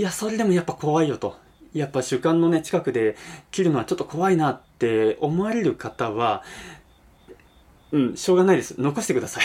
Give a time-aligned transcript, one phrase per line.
[0.00, 1.36] いや、それでもやっぱ怖いよと。
[1.74, 3.16] やっぱ主観のね、近くで
[3.50, 6.42] 切るのはちょっと怖いなって思われる方は、
[7.92, 8.80] うん、しょうがないです。
[8.80, 9.44] 残してください。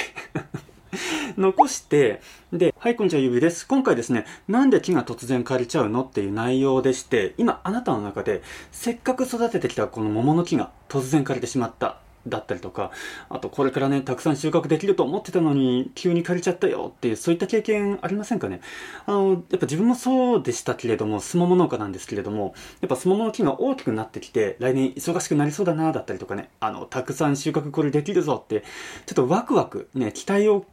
[1.36, 2.22] 残して、
[2.54, 3.68] で、はい、こんにちは、ゆびです。
[3.68, 8.42] 今回ですね、なんで木が突然枯れちゃうのっていう内容でして、今、あなたの中で、
[8.72, 11.98] せっかく育ててきたこの桃の木が突然枯れてしまった。
[12.28, 12.92] だったりとか、
[13.30, 18.62] あとこれからね、たくさん収穫できると思ってたのに、急に枯れちゃったよっていう、そういった経験ありませんかね？
[19.06, 28.64] あの、やっぱ自分もそうでしたけれども、スモモ農家なんですけれども、やっぱスモモの木が大きくなってきて、来年忙しくなりそうだな、だったりとかね、あの、たくさん収穫これできるぞって、
[29.06, 30.66] ちょっとワクワク、ね、期待を、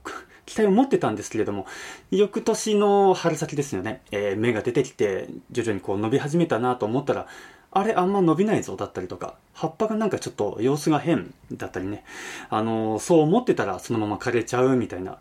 [0.44, 1.66] 期待を持ってたんですけれども、
[2.10, 7.26] 翌年の春先ですよね、えー、芽が出てきて、徐々にこう伸び始めたなと思ったら、
[7.72, 12.04] あれあんま伸びないぞだったりとか、葉っぱがなんかちょっと様子が変だったりね、
[12.50, 15.18] あの、そう思ってたらそのまま枯れちゃうみたいな。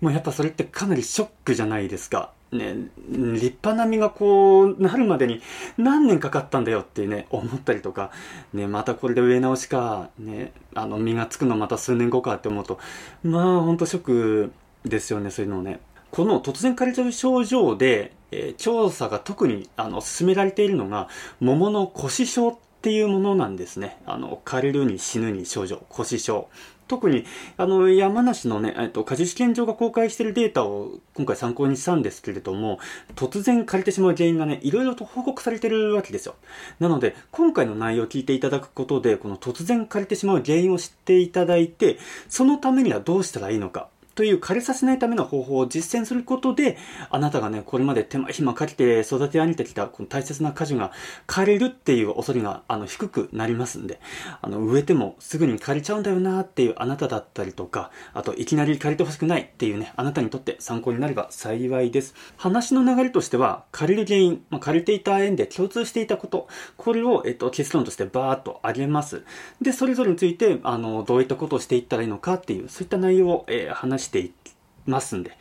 [0.00, 2.32] もうやっぱそれってかなりショックじゃないですか。
[2.52, 2.74] ね、
[3.08, 5.40] 立派な実がこうなるまでに
[5.76, 8.10] 何年かかったんだよってね、思ったりとか、
[8.52, 12.78] ね、またこれで植え直しか、ね、あの実がつくのまた数年後かって思うと、
[13.24, 14.52] まあほんとショック
[14.84, 15.80] ですよね、そういうのをね。
[16.10, 21.08] この突然枯れちゃう症状で、えー、調査が特にあの進められているのが、
[21.40, 23.98] 桃の腰症っていうものなんですね。
[24.06, 26.48] あの、枯れるに死ぬに症状、腰症。
[26.86, 27.24] 特に、
[27.56, 32.78] あの、山梨のね、えっと、果樹試験場が公開しているデータを今回参考にしたんですけれども、
[33.16, 36.34] 突然枯れてしまう原因がね、いろいろと報告されてるわけですよ。
[36.80, 46.76] なので、今回の内容を聞いていただくことで、この突然枯れてしまう原因を知っていただいて、そのためにはどうしたらいいのか、という枯れさせないための方法を実践することで、
[47.10, 50.92] あなたがね、これまで手間暇かけて育て上げてきたこの大切な果樹が
[51.26, 54.00] 枯れるっていう恐れがあの低くなりますんで、
[54.40, 62.14] あの植えてもすぐに枯れちゃうんだよなっていうあなただったりとか、あといきなり枯れてほしくないっていうね、あなたにとって参考になれば幸いです。
[62.36, 69.22] 話の流れとしては、枯れる原因、まあ、枯れていた縁で共通していたこと、これを、えっと、結論としてバーっと上げます。
[69.60, 74.54] で、それぞれについて、あの、どういったことをしていったらいいのかっていう、そういった内容を、えー、話していき
[74.86, 75.36] ますんで。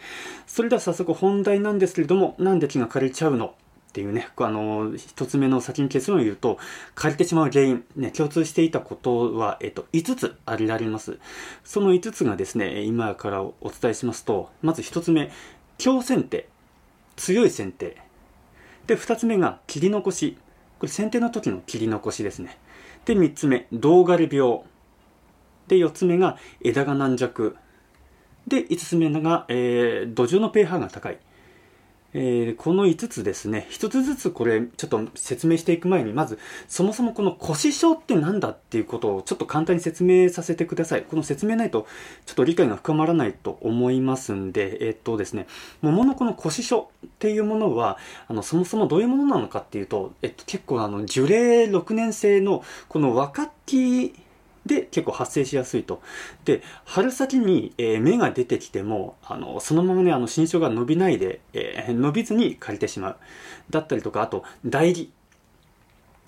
[0.48, 3.52] それでは早速本題なんですけれども、なんで木が枯れちゃうのっ
[3.94, 6.58] ていうね、あの、一つ目の先に結論を言うと、
[6.96, 11.20] 枯れてしまう原因、ね、共通していたことは、えっと、5つありられます。
[11.64, 15.32] その5つがですね、今からお伝えしますと、まず1つ目、
[15.78, 16.50] 強剪定。
[17.18, 17.98] 強い剪定。
[18.88, 20.38] で、2つ目が切り残し。
[20.80, 22.58] これ剪定の時の切り残しですね。
[23.06, 24.62] で、3つ目、銅枯れ病。
[25.68, 27.58] で、4つ目が枝が軟弱。
[28.48, 31.18] で、5つ目が、えー、土壌の pH が高い。
[32.14, 36.38] えー、この5つですね、1つずつこれちょっと説明していく前に、まず
[36.68, 41.04] そもそもこの腰症って何だっていうことをちょっと簡単に説明させてください。
[41.04, 41.88] この説明ないと
[42.26, 45.48] ちょっと理解が深まらないと思いますんで、えー、っとですね、
[45.82, 54.14] 桃のこの腰症っていうものは、あの、そもそもどういうものなのかっていうと、えっと、結構あの、樹齢6年生のこの若き
[54.66, 56.02] で結構発生しやすいと。
[56.46, 63.18] で、春先に、えー、芽が出てきても、あの、そのままね、あの、新生が伸びないで、えー、伸びずに枯れてしまう。
[63.70, 65.12] だったりとか、あと、代理。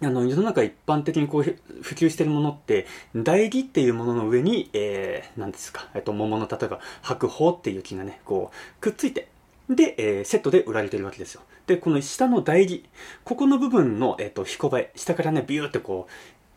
[0.02, 2.86] あの、世の中一般的にこう、普及してるものって、
[3.16, 9.30] 代理っていうものの上に、えー、なんですか、えっと、桃の、例えば、白鳳っていう木がね、こう、くっついて、
[9.70, 11.42] で、えー、セットで売られてるわけですよ。
[11.66, 12.86] で、この下の台木、
[13.24, 16.12] ここの部分の、えっ、ー、と、彦映え、下からね、ビューってこう、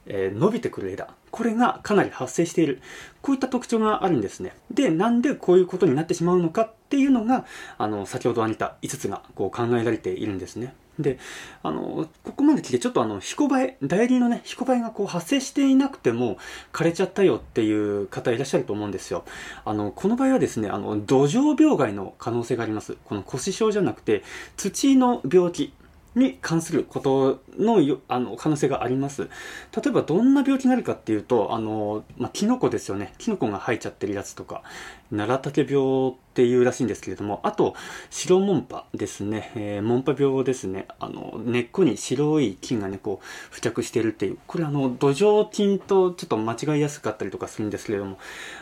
[0.09, 1.09] えー、伸びてくる枝。
[1.31, 2.81] これがかなり発生している。
[3.23, 4.55] こういった特徴があるんですね。
[4.71, 7.45] で、なんでこういうことになってしまうのかっていうのが、
[7.77, 10.75] あの、先ほど挙げた5つがこう考えられているんですね。
[10.99, 11.19] で、
[11.63, 16.39] あの、ここまで来てちょっとあの、彦映え、代理のね、彦映えがこう発生していなくても
[16.73, 19.25] 枯れちゃったよっていう方いらっしゃると思うんですよ。
[19.65, 22.97] あの、この場合はですね、あの、土壌病害の可能性があります。
[23.05, 24.25] この腰症じゃなくて、
[24.57, 25.73] 土の病気。
[26.15, 29.29] に関することのよあの可能性があります。
[29.77, 33.13] 例えばどんな病気になるかっていうと、あの、まあ、キノコですよね。
[33.19, 34.63] キノコが生えちゃってるやつとか、
[35.11, 37.75] 奈良竹病っていうらしいんですけれども、あと、
[38.11, 39.53] 白モンパですね。
[39.55, 40.87] えー、モンパ病ですね。
[40.99, 44.39] あの、根っこに白い菌がね、こう、付着してるっていう。
[44.47, 48.19] これあの、土壌菌とちょっと間違いやすかったりとかするんですけれども、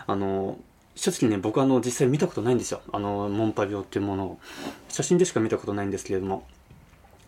[0.06, 0.59] あの、
[0.94, 2.81] 正直ね、僕あの、実際見たことないんですよ。
[2.91, 4.38] あの、モンパ病っていうものを。
[4.88, 6.44] 写真でしか見たことないんですけれども。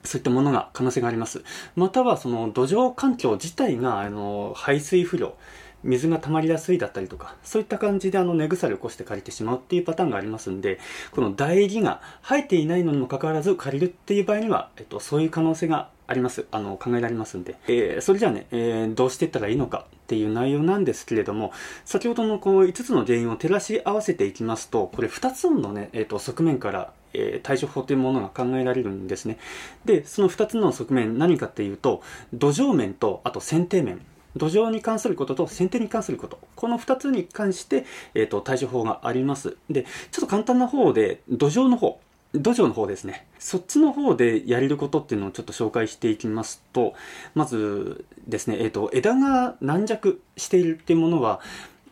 [0.04, 1.42] そういったものが可能性があります。
[1.76, 5.34] またはその土壌環境自体があの排水不良、
[5.84, 10.78] 水が溜まりやすいだったりとか、そういった感じであの根腐れを起こして借りてしまうっていうパターンがありますんで、
[11.12, 16.46] この唾液が生えていないのにもかかわらず借りるっていう場合には、えっと、そういう可能性があります。
[16.50, 17.56] あの、考えられますんで。
[17.68, 21.52] えー、それじゃあね、えー、どうしていったらいいのかっていう内容なんですけれども、
[21.84, 29.38] 先ほどのこう5つの原因を照らし合わせていきますと、これ2つのね、えっ、ー、と、側面から、えー、対処法というものが考えられるんですね。
[29.84, 32.02] で、その2つの側面、何かっていうと、
[32.32, 34.00] 土壌面と、あと剪定面。
[34.36, 36.38] 土壌に関することと剪定に関すること。
[36.54, 37.84] この2つに関して、
[38.14, 39.56] え、ー、と、対処法があります。
[39.68, 39.88] で、ちょ
[40.18, 42.00] っと簡単な方で、土壌の方。
[42.34, 43.26] 土壌の方ですね。
[43.38, 46.92] そっちの方でやれることっていうのをちょっと紹介していきますと、
[47.34, 51.40] まずですね、えっ、ー、と、枝が軟弱しているっていうものは、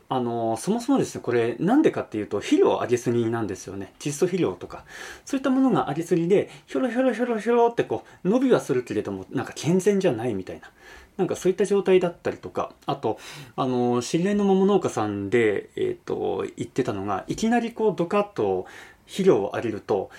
[0.09, 3.93] あのそもそもですねこれなんでかっていうと肥料あげすぎなんですよね。
[3.99, 4.85] 窒素肥料とか。
[5.25, 10.71] そういったものがあげすぎでひょろひょろひょろひょろってこう伸びはするけれどもなんか健全じゃないみたいな。
[11.17, 12.73] なんかそういった状態だったりとか。
[12.87, 13.19] あと
[13.57, 18.67] あの知り合いの桃農家さんで、えーと、言ってたのがいきなりこうドカッと
[19.07, 20.11] 肥料をあげると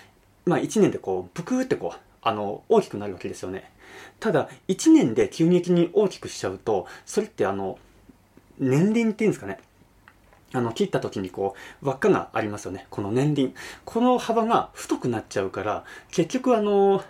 [0.45, 3.71] まあ1年でこうブクーってこうあの大きくなるわけですよね。
[4.19, 7.77] ただ1年で急激に大きくしちゃうとそれってあの
[8.59, 9.59] 年輪っていうんですかね。
[10.53, 12.87] あの、切った時にこう、輪っかがありますよね。
[12.89, 13.53] この年輪。
[13.85, 17.03] この幅が太くなっちゃうから、結局あの、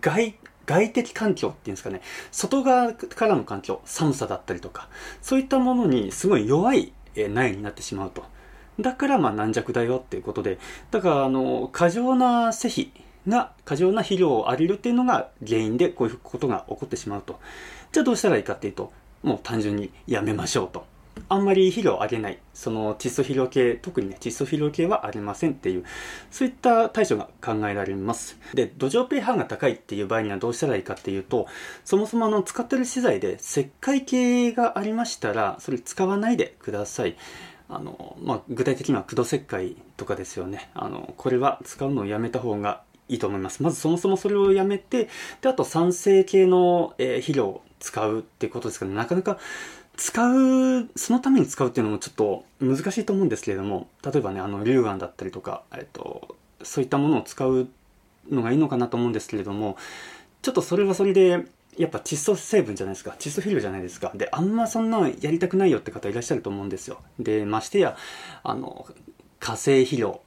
[0.00, 0.34] 外、
[0.66, 2.00] 外的環境っていうんですかね、
[2.32, 4.88] 外側からの環境、寒さだったりとか、
[5.22, 8.24] そういったものにすごい弱い苗になってしまうと。
[8.80, 10.58] だからまあ軟弱だよっていうことで、
[10.90, 12.92] だからあの、過剰な施肥
[13.28, 17.38] が、過剰な肥料を浴びるっていうのが原因でこういうことが起こってしまうと。
[17.92, 18.92] じゃあどうしたらいいかっていうと、
[19.22, 20.95] もう単純にやめましょうと。
[21.28, 22.38] あんまり肥料をあげない。
[22.54, 25.84] その窒素肥料系、特にね、窒素肥料系はありませんっていう、
[26.30, 28.38] そういった対処が考えられます。
[28.54, 31.46] で、土壌 pH が高いっていう場合にはどうしたらいいかっていうと、
[31.84, 37.16] そもそもあの、使ってる資材で石灰系がありましたら、それ使わないでください。
[37.68, 40.70] あの、まあ、具体的には駆動石灰とかですよね。
[40.74, 43.62] あの、これは使うのをやめた方がいいと思います。
[43.62, 45.08] まずそもそもそれをやめて、
[45.40, 49.38] で、あと酸性系の、えー、肥料を使うってことですから、ね、なかなか
[49.96, 57.68] 使う、そのために使うっていうのもちょっと難しいと思うんですけれども、例えばね、あの、龍眼だったりとか、えっと、そういったものを使う
[58.30, 59.76] のがいいのかなと思うんですけれども、
[60.42, 61.44] ちょっとそれはそれで、
[61.78, 63.14] やっぱ窒素成分じゃないですか。
[63.18, 64.12] 窒素肥料じゃないですか。
[64.14, 67.00] で、あんまそんなやりたくないよって方いらっしゃると思うんですよ。
[67.18, 67.96] で、ましてや、
[68.42, 68.86] あの、
[69.40, 70.20] 化成肥料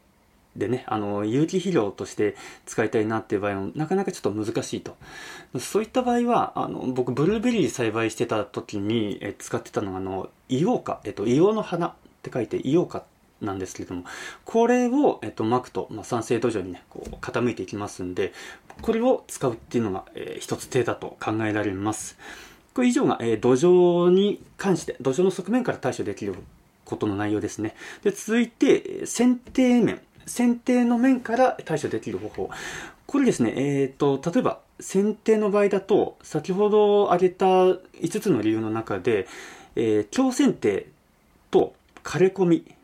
[0.55, 2.35] でね、あの、有機肥料として
[2.65, 4.97] 使いたいなっていう場合もなかなかちょっと難しいと。
[5.59, 11.93] そういった場合は、あの、僕、ブルーベリー栽培してた時にえ使ってたのが、あの、硫黄花、えっと、硫黄の花っ
[12.23, 13.03] て書いて硫黄花
[13.41, 14.03] なんですけれども、
[14.45, 18.33] これを、えっと、巻くと、まあ、酸性土壌にね、こう、傾いていきますんで、
[18.81, 22.17] これを使うっていうのが、えー、一つ手だと考えられます。
[22.73, 26.35] これ以上が、えー、土壌に関して、土壌の側面から対処できる
[26.85, 27.75] ことの内容ですね。
[28.03, 30.01] で、続いて、剪定面。
[30.29, 32.49] 剪定の面から対処できる方法。
[33.05, 39.27] これですね、えっ、ー、と、例えば、剪定の場合だと、先ほど挙げた5つの理由の中で、
[39.75, 40.87] えー、強剪定
[41.51, 41.73] と
[42.03, 42.75] 枯れ込み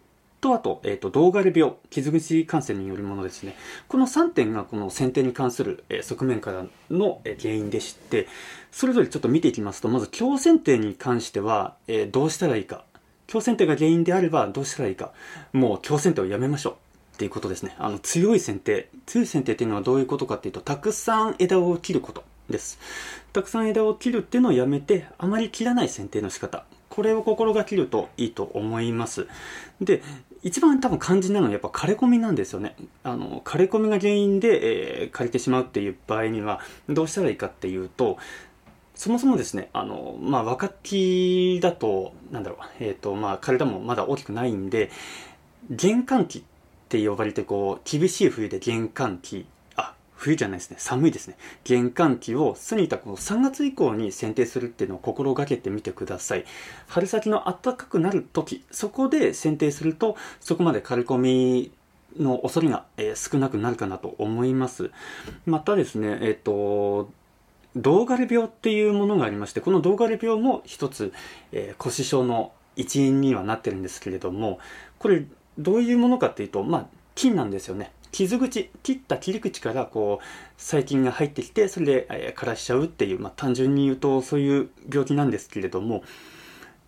[0.41, 3.55] と、あと、えっ、ー、と、銅枯れ病、傷口感染によるものですね。
[3.87, 8.27] この3点がこの剪定に関する、えー、側面からの、えー、原因でして、
[8.71, 12.83] それぞれちょっと見ていきますと、まず強剪定に関しては、えー、どうしたらいいか。
[13.27, 15.11] 強剪定が原因であればどうしたらいいか。
[15.53, 16.84] もう強剪定をやめましょう。
[17.15, 17.75] っていうことですね。
[17.79, 18.89] あの、強い剪定。
[19.05, 22.77] 強い剪定っていうのはどういうことかっていうと、たくさん枝を切ることです。
[23.31, 26.65] たくさん枝を切るっていうのをやめて、あまり切らない剪定の仕方。
[26.89, 29.27] これを心がけるといいと思います。
[29.81, 30.01] で、
[30.43, 32.75] 一番多分肝心なのはやっぱ枯れ込みなんですよね。
[33.03, 36.59] あの、枯れ込みが原因で、えー、枯れてしまうっていう場合には、
[36.89, 38.17] どうしたらいいかっていうと、
[38.93, 44.89] そもそもですね、あの、まあ、若きだと、なんだろう、えっ、ー、と、まあ、体もまだ大きくないんで、
[45.69, 46.45] 玄関期
[46.85, 51.37] って呼ばれてこう、厳しい冬で玄関期、あ、冬じゃないですね、寒いですね。
[51.63, 56.45] 玄関期を過ぎたこの3月以降に剪定するっていうのを心がけてみてください。
[56.87, 61.71] 春先の暖かくなる時、そこで剪定すると、そこまで刈り込み
[62.19, 64.91] の恐れが、えー、少なくなるかなと思います。
[65.47, 67.11] またですね、えっ、ー、と、
[67.75, 71.11] 銅枯れ病っていうものがありまして、この銅枯れ病も一つ、
[71.51, 74.59] えー、腰症の一因にはなってるんですけれども、
[74.99, 75.25] これ
[75.57, 76.85] どういうものかっていうと、まあ、
[77.15, 77.91] 菌なんですよね。
[78.11, 80.25] 傷口、切った切り口からこう、
[80.61, 86.03] 細菌が入ってきて、それで、えー、枯らしちゃうっていう、まあ、単純に言うとそういう病気なんですけれども、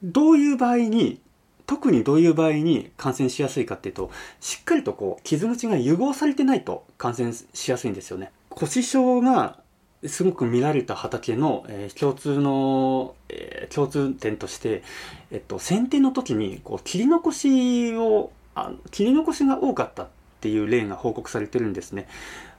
[0.03, 1.19] どういう場合に、
[1.65, 4.09] 特にどういう場合に感染しやすいかっていうと、
[4.39, 8.31] しっかりとこう、傷口が融合されてないと感染しやすいんですよね。
[8.49, 9.59] 腰症が
[10.05, 14.83] すごく見られた畑の、えー、共通の、えー、共通点として、
[15.31, 20.07] えっと、剪定の時にこう切り残しをあ切り残しが多かったっ
[20.41, 22.07] ていう例が報告されてるんですね。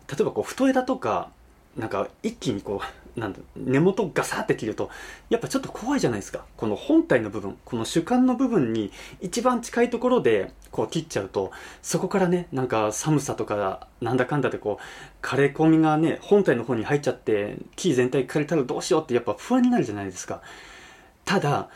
[0.08, 1.30] 例えばこう太枝とか
[1.76, 2.80] なんか一気にこ
[3.16, 4.90] うなん根元ガサって切ると
[5.28, 8.90] やっぱちょっと怖いじゃないですかこの本体の部分この主幹の部分に
[9.20, 11.50] 一番近いところでこう切っちゃうと
[11.82, 20.40] そこからねなんか寒さとかなんだかんだでこう枯れ込みがね本体の方に入っちゃって木全体枯れたらどうしようってやっぱ不安になるじゃないですか
[21.24, 21.68] ただ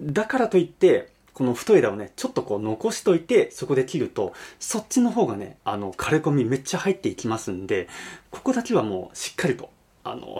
[0.00, 1.08] だからといって
[1.42, 7.88] この太い枝をね、ちょっとこう残しといて、そこで切ると、そっちの方がね、あの、枯れ込みめっちゃ入っていきますんで、
[8.30, 9.68] ここだけはもうしっかりと、
[10.04, 10.38] あの、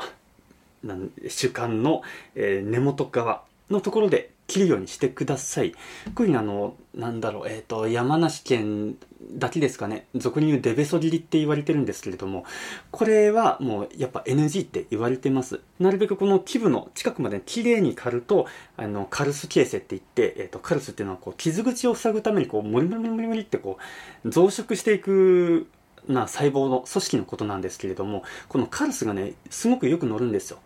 [0.84, 2.02] なん主観の、
[2.36, 5.72] えー、根元側のところで切るようにしてください。
[5.72, 8.98] こういうふうにあの、なんだろう、えっ、ー、と、山梨県
[9.32, 12.44] だけですかね、俗に言うデベソ切りって言われてるんですけれども、
[12.90, 15.60] これはもうやっぱ NG って言われてます。
[15.80, 23.78] なるべくこの基部の近くまで綺麗に刈ると、あの、カルス形成って言って、えっ、ー、と、カルスっていうのはこう、傷口を塞ぐためにこう、モリモリモリモリってこ
[24.22, 25.66] う、増殖していく
[26.08, 30.58] な細胞の組織のことなんですけれども、このカルスがね、すごくよく乗るんですよ。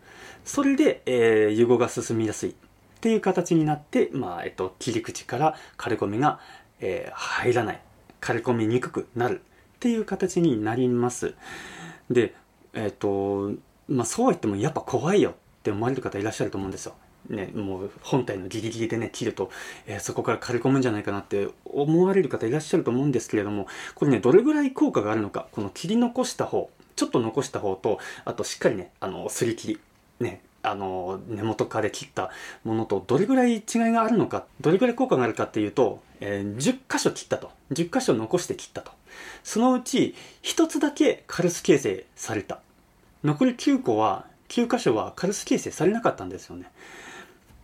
[0.44, 2.54] それで、えー、融合が進みやすい。
[2.96, 6.40] っていう形になって、まあ、えっと、切り口から刈り込みが、
[6.80, 7.80] えー、入らない。
[8.20, 9.42] 刈り込みにくくなる。
[9.76, 11.34] っていう形になります。
[12.10, 12.34] で、
[12.72, 13.52] えっと、
[13.88, 16.94] まあ、そうは言ってもやっぱ怖いよって思われる方いらっしゃると思うんですよ。
[17.28, 19.50] ね、もう本体のギリギリでね、切ると、
[19.86, 29.80] えー、そこから刈り込むんじゃないかなって思われる方いらっしゃると思うんですけれども、これね、どれぐらい効果があるのか、この切り残した方、ちょっと残した方と、あとしっかりね、あの、すり切り、
[30.20, 32.30] ね、あの根元から切った
[32.64, 37.50] ものとどれぐらい違いがあるのかどれぐらい効果があるかっていうと、えー、10箇所切ったと。
[37.72, 38.92] 10箇所残して切ったと。
[39.42, 42.60] そのうち1つだけカルス形成された。
[43.24, 46.70] 残り9個は9箇所はカルス形成されなかったんですよね。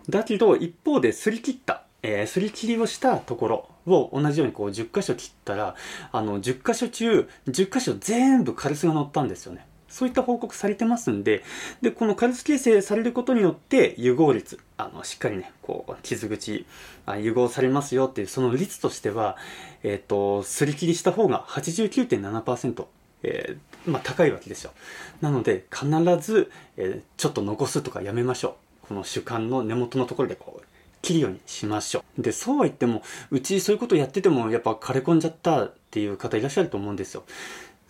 [0.08, 5.76] だけど一方ですり切ったえー、すり切りをしたところを同じようにこう10箇所切ったら、
[6.10, 9.64] あの、10箇所中、10箇所全部カルスが乗ったんですよね。
[9.92, 11.44] そういった報告されてますんで、
[11.82, 16.64] で、このカルス形成されることによって、融合率、あの、しっかりね、こう、傷口、
[17.04, 19.36] あ融合されますよっていう、その率としては、
[19.82, 22.86] えっ、ー、と、すり切りした方が89.7%。
[23.24, 24.72] えー、まあ、高いわけですよ。
[25.20, 25.86] なので、必
[26.20, 28.86] ず、えー、ちょっと残すとかやめましょう。
[28.88, 30.66] この主幹の根元のところでこう、
[31.02, 32.22] 切るようにしましょう。
[32.22, 37.24] で、そうは言っても、うちそういうことやってても、やっぱ枯れ込んじゃったっていう方いらっしゃると思うんですよ。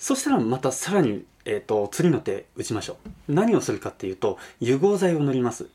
[0.02, 2.96] そしたらまたさらに、え、ー、と、次の手打ちましょ
[3.28, 3.32] う。
[3.32, 5.68] 何をするかっていうと、融合剤を塗ります。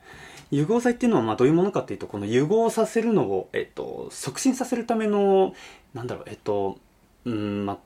[0.52, 5.54] 融合剤っていうのはまあどういうものかっていうと、この融合させるのを、え、ー、と、促進させるための、
[5.94, 6.78] なんだろう、えっ、ー、と、
[7.24, 7.78] うん、ま、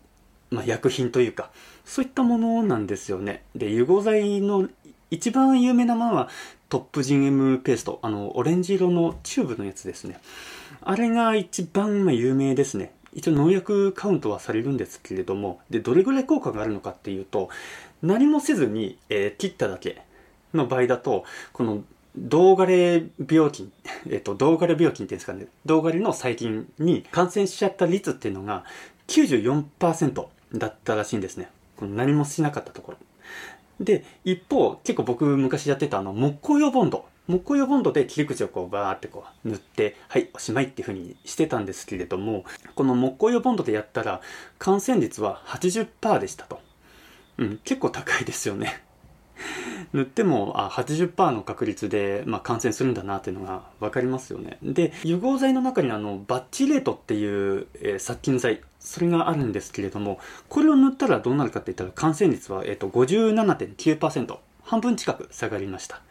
[0.49, 1.51] まあ、薬品というか、
[1.85, 3.43] そういったものなんですよね。
[3.55, 4.67] で、融合剤の
[5.11, 6.27] 一番有名なものは
[6.69, 7.99] トップジン M ペースト。
[8.01, 10.19] あの、オレンジ色のチューブのやつですね。
[10.81, 12.95] あれが一番有名ですね。
[13.13, 17.49] 一応農薬カウントはされるんですけれども、で、どれぐらい効果があるのかっていうと、
[18.01, 20.01] 何もせずに、えー、切っただけ
[20.53, 21.83] の場合だと、この
[22.17, 23.71] 銅ガレ病菌、
[24.07, 28.65] えっ、ー、と、銅ガレ病菌っていうんですかね、銅ガレの細菌に感染しちゃった率っていうのが
[29.07, 31.49] 94%だったらしいんですね。
[31.77, 32.97] この何もしなかったところ。
[33.79, 37.05] で、一方、結構僕昔やってたあの、木工用ボンド。
[37.31, 42.43] 木工用ボンドで切り口をこうバーってこう塗って、はい、おしまいっていう風にしてたんですけれども、
[42.75, 44.21] この木工用ボンドでやったら
[44.59, 46.59] 感染率は80%でしたと。
[47.37, 48.83] うん、結構高いですよね。
[49.93, 54.57] 塗ってもあ80%の確率で、まあ、感染するんだなっていうのが分かりますよね。
[54.61, 60.19] で、融合剤の中にあのバッチレートっていう、えー、殺菌剤、それがあるんですけれども、
[60.49, 66.01] これを塗ったらどうなるかって言ったら感染率は、えーと、57.9%、半分近く下がりました。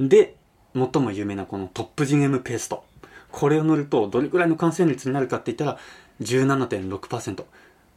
[0.00, 0.36] で、
[0.74, 2.84] 最も有名なこのトップジン M ペースト。
[3.30, 5.78] これを塗るとどれくらいの感染率になるかって言ったら
[6.20, 7.44] 17.6%。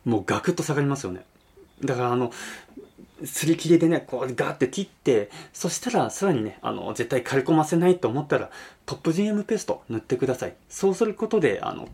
[0.06, 1.26] もうガクッと下がりますよね。
[1.84, 2.32] だからあの、
[3.26, 8.52] すり切りでね、こうガーって切って、そしたらさらにね、あの、絶対刈り込ませないと思ったら、
[8.86, 10.54] トップ GM ペースト塗ってください。
[10.70, 11.90] そうすることで、あの、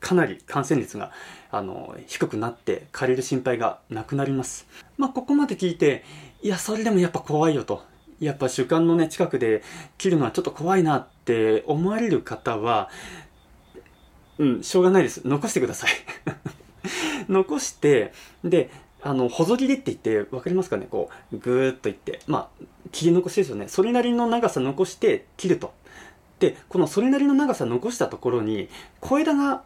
[0.00, 1.12] かなり感染率が、
[1.50, 4.66] あの、低くなって枯れる心配がなくなります。
[4.98, 6.04] まあ、ここまで聞いて、
[6.42, 7.82] いや、それでもやっぱ怖いよと。
[8.20, 9.62] やっぱ主観のね、近くで
[9.98, 12.88] 切るのはちょっと怖いなって思われる方は、
[14.38, 15.26] うん、しょうがないです。
[15.26, 15.90] 残してください。
[17.28, 18.12] 残して、
[18.44, 18.70] で、
[19.02, 20.86] あの、ほぞ切りって言って、わかりますかね？
[20.90, 23.68] こう、ぐーっといって、まあ、切り残しですよね。
[23.68, 25.72] それなりの長さ残して切ると。
[26.38, 28.68] で、このそれなりの長さ残したところに、
[29.00, 29.62] 小枝が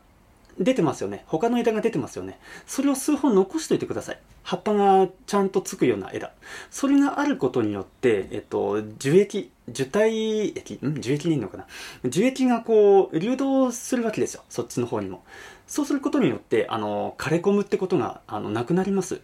[0.61, 1.25] 出てますよね。
[1.26, 2.38] 他の枝が出てますよね。
[2.67, 4.19] それを数本残しといてください。
[4.43, 6.33] 葉っぱがちゃんとつくような枝。
[6.71, 11.00] それがあることによって、えっと、樹液、樹体液、ん？
[11.00, 11.67] 樹液でいいのかな？
[12.05, 14.43] 樹液がこう、流動するわけですよ。
[14.50, 15.25] そっちの方にも。
[15.67, 19.23] そうすることによって、あの、枯れ込むってことが、あの、なくなります。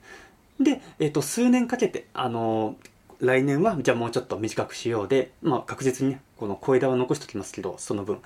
[0.59, 2.77] で、えっ、と、数年かけて、あの
[3.21, 8.21] 来年はじゃあもうちょっと短くしようで、まあ、確実にねこの小枝は残しておきますけどその分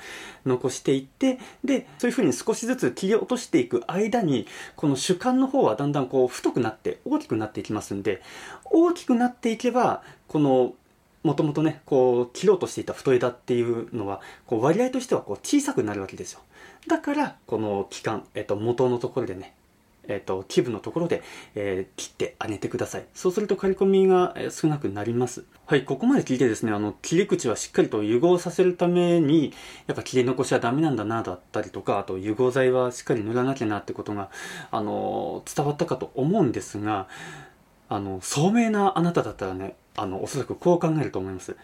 [0.44, 8.22] 残していってでそういうふうに少しずつ切り落としていく間にこの主幹の方はだんだんこう太くなって大きくなっていきますんで
[8.64, 10.74] 大きくなっていけばこの
[11.22, 16.40] もともとねこう切ろうとしていた太枝っていうのはこう割合としてはこう小さくなるわけですよ。
[16.88, 19.54] だからこの期間、えっと、元のところでね
[20.10, 21.22] えっ、と、基部のところで、
[21.54, 23.04] えー、切ってあげてください。
[23.14, 25.44] そうすると刈り込みが少なくなります。
[25.66, 29.52] はい、ここまで聞いてですね、あの、切り口はしっかりと融合させるために、
[29.86, 34.30] やっぱ切り残しはダメなんだな、だったりとか、あと融合剤はしっかり塗らなきゃなってことが、
[34.70, 37.06] あの、伝わったかと思うんですが、
[37.88, 41.56] あの、聡明なあなただったらね、あの、おそらくこう考えると思います。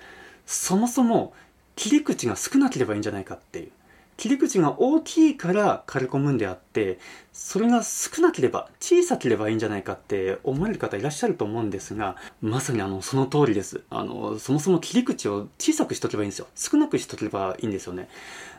[0.46, 1.34] そもそも、
[1.76, 3.70] 切り口が少なければいいんじゃないかっていう。
[4.16, 6.98] 切り口が大きいから刈り込むんであって、
[7.32, 13.82] それが少なければ、小さければいいんじゃないかって思われる方いらっしゃると思うんですが、まさにあの、その通りです。
[13.90, 16.46] あの、そもそも切り口を小さくしとけばいいんですよ。
[16.54, 18.08] 少なくしとけばいいんですよね。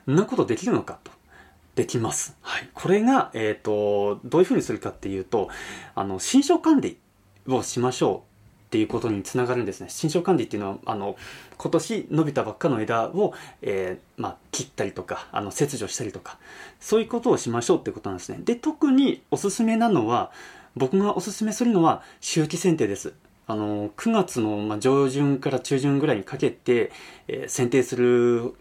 [0.09, 1.11] んなことできるのかと。
[1.75, 2.35] できます。
[2.41, 2.69] はい。
[2.73, 5.49] これが、えっ、ー、と、どういうふうにするかっていうと、
[5.93, 6.97] あの、新書管理
[7.47, 8.26] をしましょう
[8.67, 9.87] っていうことにつながるんですね。
[9.89, 11.15] 新書管理っていうのは、あの、
[11.57, 16.37] 今年伸びたばっかの枝を、えー、まあ、切ったりとか、あの、切除したりとか、
[16.81, 18.39] そういうことをしましょうってことなんですね。
[18.43, 20.31] で、特におすすめなのは、
[20.75, 23.13] 僕がおすすめするのは、周期剪定です。
[23.47, 26.91] あの、9月の、ま上旬から中旬ぐらいにかけて、
[27.29, 28.53] えー、剪定する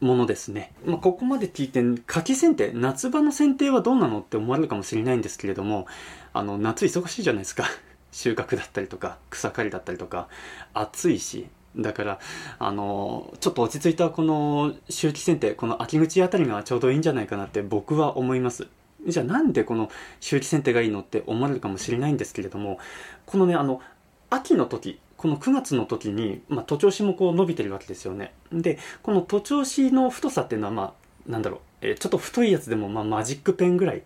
[0.00, 0.72] ものですね。
[0.84, 5.86] まあ、ここまで聞いて、柿剪定、夏場の剪定はどうなのって思われるかもしれないんですけれども、
[6.32, 7.66] あの、夏忙しいじゃないですか。
[8.12, 10.28] 収穫だったりとか草刈りだったりとか
[10.74, 12.18] 暑いしだから
[12.58, 18.68] あのちょっと落ち着いたこの周期剪定この秋口あたりがちょうどいいんじゃないかなって僕は思います。
[19.04, 19.90] じゃあなんでこの
[20.20, 22.78] 周期剪定がいいのって思われるかもしれないんですけれども
[23.26, 23.80] このねあの
[24.30, 28.32] 秋の時この9月の時に、まあ、徒長枝もこう伸びてるわけですよね。
[28.52, 30.82] でこの徒長枝の太さっていうのはま
[31.26, 34.02] あなんだろう、え、ちょっと太いやつでも、まあ、マジックペンぐらい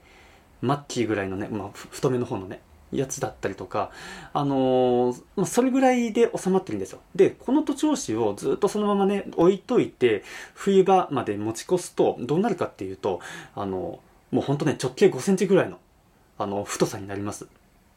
[0.60, 2.60] マッキーぐらいのね、まあ、太めの方のね
[2.92, 3.90] やつだったりとか、
[4.32, 7.00] あのー、まあ、それぐらいで収まってるんですよ。
[7.14, 10.22] で、この徒長枝をずっとそのままね、置いといて、
[10.54, 13.20] 冬場まで持ち越すと、どうなるかっていうと、
[13.54, 15.78] あのー、もうほんとね、直径5センチぐらいの、
[16.38, 17.46] あの、太さになります。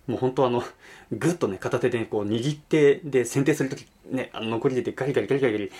[0.07, 0.63] もう本当あの、
[1.11, 5.71] ぐっとね、片手でこう握って、で、剪定するとき、ね、あの残りでてガリガリガリガリガリ、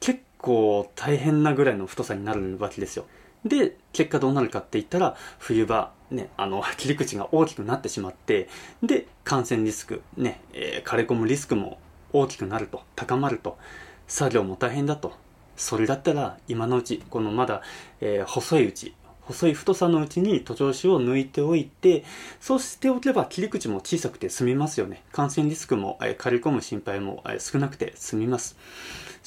[0.00, 3.06] 結構大変なぐらいの太さになるわけですよ。
[3.44, 8.48] で、結果どうなるかって言ったら、冬場、ね、あの、 切り口が大きくなってしまって、
[8.82, 11.78] で、感染リスク、ね、えー、枯れ込むリスクも
[12.12, 13.58] 大きくなると、高まると、
[14.06, 15.12] 作業も大変だと。
[15.56, 17.62] それだったら、今のうち、このまだ、
[18.00, 18.94] えー、細いうち、
[19.28, 22.04] 細い太さのうちに徒長枝を抜いておいて、
[22.40, 25.02] そうしておけば切り口も小さくて済みますよね。
[25.12, 28.56] 感染リスクも、えー、刈り込む心配も、えー、少なくて済みます。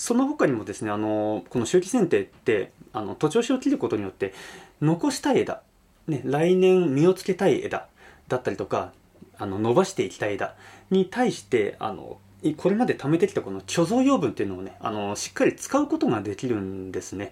[0.01, 4.33] その他にもですね、あの、この周期剪定って、あの、徒長枝を切ることによって、
[4.81, 5.61] 残したい枝、
[6.07, 7.87] ね、来年実をつけたい枝
[8.27, 8.93] だったりとか、
[9.37, 10.55] あの、伸ばしていきたい枝
[10.89, 12.17] に対して、あの、
[12.57, 17.31] これまで貯めてきたこの貯蔵養分っていうのをね、あの、しっかり使うことができるんですね。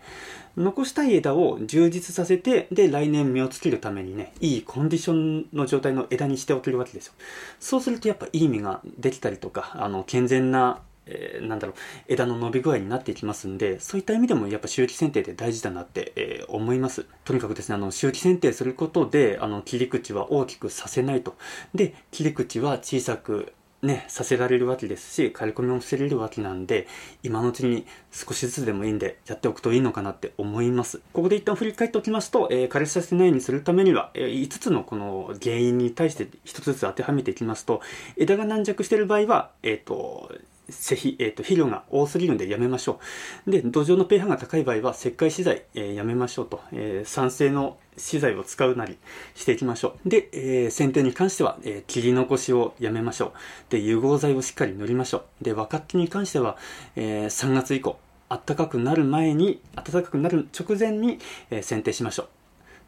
[0.56, 7.14] 残したい枝を充実させて、で、来年実をつけるためにね、いいコンディションの状態の枝にしておけるわけですよ。
[7.60, 11.76] そうするとやっぱいい実ができたりとか、あの、健全なえー、なんだろう、
[12.08, 17.06] 枝の伸び具合になっていきますんで、そういった意味でもやっぱ周期剪定って大事だなって、えー、思います。
[17.26, 21.36] とにかくですね、あの、周期剪定することで、あの、切り口は大きくさせないと。
[21.74, 26.86] で、切り口は小さくね、させられるわけですし、刈り込みも防げるわけなんで、
[27.24, 31.00] 今のうちに少しずつでもいいんで、やっておくといいのかなって思います。
[31.14, 37.82] ここで一旦振り返っておきますと、えー、枯れさせないようにするためには、えー、5つのこの原因に対して1つずつ当てはめていきますと、
[38.18, 40.30] 枝が軟弱している場合は、えっ、ー、と、
[40.72, 43.00] 施肥、え、ー、と、肥料が多すぎるのでやめましょ
[43.48, 43.52] う。
[43.52, 48.98] で、土壌の pH が高い場合は、石灰資材、えー、やめましょうと、えー、酸性の資材を使うなり
[49.36, 50.10] していきましょう。
[50.10, 53.34] で、えー、剪定に関しては、えー、切り残しをやめましょ
[53.70, 53.72] う。
[53.72, 55.44] で、融合剤をしっかり塗りましょう。
[55.44, 56.58] で、若木に関しては、
[56.96, 57.98] えー、3月以降、
[58.30, 62.30] 暖かくなる前に、暖かくなる直前に、えー、剪定しましょ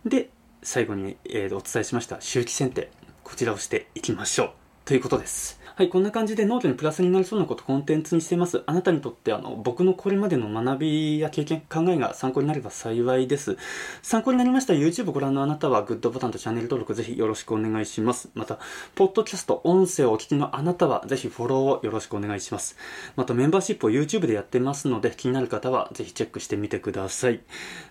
[0.06, 0.10] う。
[0.10, 0.30] で、
[0.64, 2.90] 最後に、えー、お伝えしました周期剪定。
[3.24, 4.52] こちらをしていきましょう。
[4.86, 5.61] ということです。
[5.76, 8.62] はい、こんな感じでノートにプラスになりそうなことコンテンツにしています。
[8.66, 13.58] あなたにとってあの僕のこれまでの学びや経験、考えが参考になれば幸いです。
[14.02, 18.30] 参考になりましたら YouTube ご覧のあなたはグッドボタンとチャンネル登録ぜひよろしくお願いします。
[18.34, 18.60] また、
[18.96, 22.76] ポッドキャスト、音声をお聞きのあなたはぜひフォローをよろしくお願いします。
[23.16, 27.40] またメンバーシップを YouTube でやってますので気になる方はぜひチェックしてみてください。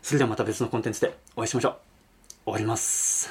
[0.02, 1.74] それではまた別のコンテンツでお会いしましょう。
[2.44, 3.30] 終わります。